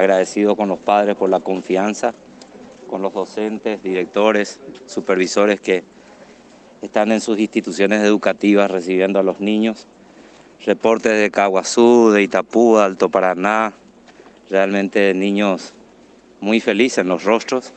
agradecido 0.00 0.56
con 0.56 0.68
los 0.68 0.78
padres 0.78 1.14
por 1.14 1.28
la 1.28 1.40
confianza, 1.40 2.14
con 2.88 3.02
los 3.02 3.12
docentes, 3.12 3.82
directores, 3.82 4.60
supervisores 4.86 5.60
que 5.60 5.84
están 6.82 7.12
en 7.12 7.20
sus 7.20 7.38
instituciones 7.38 8.02
educativas 8.02 8.70
recibiendo 8.70 9.18
a 9.18 9.22
los 9.22 9.40
niños. 9.40 9.86
Reportes 10.64 11.18
de 11.18 11.30
Caguazú, 11.30 12.10
de 12.10 12.22
Itapú, 12.22 12.76
de 12.76 12.84
Alto 12.84 13.08
Paraná, 13.08 13.72
realmente 14.48 15.14
niños 15.14 15.72
muy 16.40 16.60
felices 16.60 16.98
en 16.98 17.08
los 17.08 17.24
rostros 17.24 17.72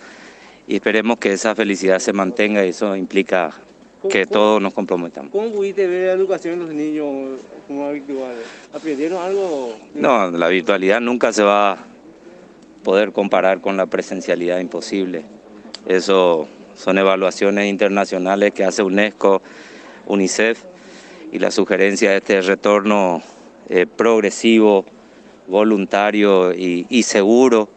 y 0.67 0.75
esperemos 0.75 1.19
que 1.19 1.33
esa 1.33 1.55
felicidad 1.55 1.99
se 1.99 2.13
mantenga 2.13 2.65
y 2.65 2.69
eso 2.69 2.95
implica 2.95 3.51
que 4.09 4.25
todos 4.25 4.61
nos 4.61 4.73
comprometamos. 4.73 5.31
¿Cómo 5.31 5.51
pudiste 5.51 5.87
ver 5.87 6.07
la 6.07 6.13
educación 6.13 6.59
de 6.59 6.65
los 6.65 6.73
niños 6.73 7.41
como 7.67 7.91
virtual? 7.91 8.35
¿Aprendieron 8.73 9.21
algo? 9.21 9.75
No, 9.93 10.31
la 10.31 10.47
virtualidad 10.47 10.99
nunca 10.99 11.31
se 11.31 11.43
va 11.43 11.77
poder 12.83 13.11
comparar 13.11 13.61
con 13.61 13.77
la 13.77 13.85
presencialidad 13.85 14.59
imposible. 14.59 15.23
Eso 15.85 16.47
son 16.75 16.97
evaluaciones 16.97 17.69
internacionales 17.69 18.51
que 18.53 18.63
hace 18.63 18.83
UNESCO, 18.83 19.41
UNICEF 20.07 20.65
y 21.31 21.39
la 21.39 21.51
sugerencia 21.51 22.11
de 22.11 22.17
este 22.17 22.41
retorno 22.41 23.21
eh, 23.69 23.85
progresivo, 23.85 24.85
voluntario 25.47 26.53
y, 26.53 26.85
y 26.89 27.03
seguro 27.03 27.69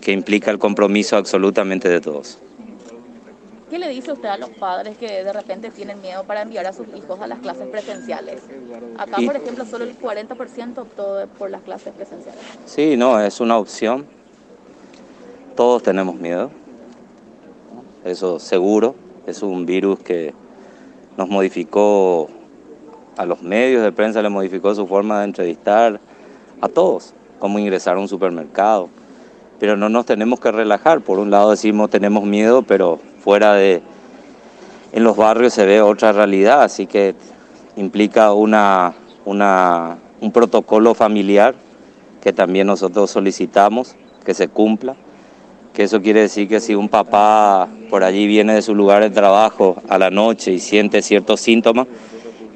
que 0.00 0.12
implica 0.12 0.50
el 0.50 0.58
compromiso 0.58 1.16
absolutamente 1.16 1.88
de 1.88 2.00
todos. 2.00 2.38
¿Qué 3.68 3.80
le 3.80 3.88
dice 3.88 4.12
usted 4.12 4.28
a 4.28 4.38
los 4.38 4.50
padres 4.50 4.96
que 4.96 5.24
de 5.24 5.32
repente 5.32 5.70
tienen 5.70 6.00
miedo 6.00 6.22
para 6.22 6.42
enviar 6.42 6.66
a 6.66 6.72
sus 6.72 6.86
hijos 6.96 7.20
a 7.20 7.26
las 7.26 7.40
clases 7.40 7.66
presenciales? 7.66 8.42
Acá, 8.96 9.16
por 9.26 9.34
ejemplo, 9.34 9.66
solo 9.66 9.84
el 9.84 9.98
40% 9.98 10.78
optó 10.78 11.26
por 11.36 11.50
las 11.50 11.62
clases 11.62 11.92
presenciales. 11.92 12.40
Sí, 12.64 12.96
no, 12.96 13.20
es 13.20 13.40
una 13.40 13.58
opción. 13.58 14.06
Todos 15.56 15.82
tenemos 15.82 16.16
miedo. 16.16 16.50
Eso 18.04 18.38
seguro. 18.38 18.94
Es 19.26 19.42
un 19.42 19.64
virus 19.64 19.98
que 19.98 20.34
nos 21.16 21.30
modificó 21.30 22.28
a 23.16 23.24
los 23.24 23.40
medios 23.40 23.82
de 23.82 23.90
prensa, 23.90 24.20
le 24.20 24.28
modificó 24.28 24.74
su 24.74 24.86
forma 24.86 25.20
de 25.20 25.24
entrevistar 25.24 25.98
a 26.60 26.68
todos, 26.68 27.14
cómo 27.38 27.58
ingresar 27.58 27.96
a 27.96 28.00
un 28.00 28.06
supermercado. 28.06 28.90
Pero 29.58 29.78
no 29.78 29.88
nos 29.88 30.04
tenemos 30.04 30.40
que 30.40 30.52
relajar. 30.52 31.00
Por 31.00 31.18
un 31.18 31.30
lado 31.30 31.52
decimos 31.52 31.88
tenemos 31.88 32.24
miedo, 32.24 32.62
pero 32.62 33.00
fuera 33.20 33.54
de... 33.54 33.82
En 34.92 35.04
los 35.04 35.16
barrios 35.16 35.54
se 35.54 35.64
ve 35.64 35.80
otra 35.80 36.12
realidad, 36.12 36.62
así 36.62 36.86
que 36.86 37.14
implica 37.76 38.34
una, 38.34 38.94
un 39.24 40.32
protocolo 40.32 40.94
familiar 40.94 41.54
que 42.20 42.34
también 42.34 42.66
nosotros 42.66 43.10
solicitamos 43.10 43.96
que 44.24 44.34
se 44.34 44.48
cumpla, 44.48 44.96
que 45.76 45.82
eso 45.82 46.00
quiere 46.00 46.22
decir 46.22 46.48
que 46.48 46.58
si 46.58 46.74
un 46.74 46.88
papá 46.88 47.68
por 47.90 48.02
allí 48.02 48.26
viene 48.26 48.54
de 48.54 48.62
su 48.62 48.74
lugar 48.74 49.02
de 49.02 49.10
trabajo 49.10 49.76
a 49.90 49.98
la 49.98 50.08
noche 50.08 50.52
y 50.52 50.58
siente 50.58 51.02
ciertos 51.02 51.42
síntomas, 51.42 51.86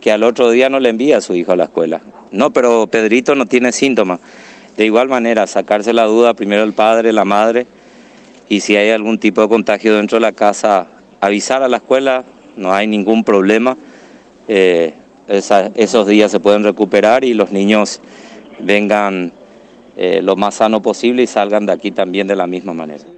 que 0.00 0.10
al 0.10 0.22
otro 0.22 0.50
día 0.50 0.70
no 0.70 0.80
le 0.80 0.88
envía 0.88 1.18
a 1.18 1.20
su 1.20 1.34
hijo 1.34 1.52
a 1.52 1.56
la 1.56 1.64
escuela. 1.64 2.00
No, 2.30 2.50
pero 2.50 2.86
Pedrito 2.86 3.34
no 3.34 3.44
tiene 3.44 3.72
síntomas. 3.72 4.20
De 4.78 4.86
igual 4.86 5.10
manera, 5.10 5.46
sacarse 5.46 5.92
la 5.92 6.04
duda 6.04 6.32
primero 6.32 6.62
el 6.62 6.72
padre, 6.72 7.12
la 7.12 7.26
madre, 7.26 7.66
y 8.48 8.60
si 8.60 8.76
hay 8.76 8.88
algún 8.88 9.18
tipo 9.18 9.42
de 9.42 9.48
contagio 9.50 9.96
dentro 9.96 10.16
de 10.16 10.22
la 10.22 10.32
casa, 10.32 10.86
avisar 11.20 11.62
a 11.62 11.68
la 11.68 11.76
escuela, 11.76 12.24
no 12.56 12.72
hay 12.72 12.86
ningún 12.86 13.22
problema. 13.22 13.76
Eh, 14.48 14.94
esos 15.28 16.06
días 16.06 16.30
se 16.30 16.40
pueden 16.40 16.64
recuperar 16.64 17.22
y 17.24 17.34
los 17.34 17.52
niños 17.52 18.00
vengan 18.60 19.34
eh, 19.98 20.22
lo 20.22 20.36
más 20.36 20.54
sano 20.54 20.80
posible 20.80 21.22
y 21.22 21.26
salgan 21.26 21.66
de 21.66 21.72
aquí 21.72 21.90
también 21.90 22.26
de 22.26 22.34
la 22.34 22.46
misma 22.46 22.72
manera. 22.72 23.09